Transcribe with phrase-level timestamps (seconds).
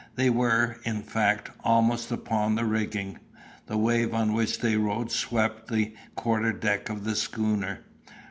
[0.15, 3.19] They were, in fact, almost upon the rigging.
[3.67, 7.81] The wave on which they rode swept the quarter deck of the schooner.